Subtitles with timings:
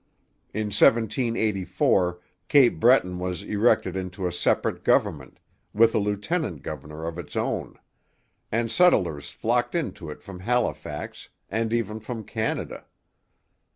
[0.51, 5.39] In 1784 Cape Breton was erected into a separate government,
[5.75, 7.77] with a lieutenant governor of its own;
[8.51, 12.85] and settlers flocked into it from Halifax, and even from Canada.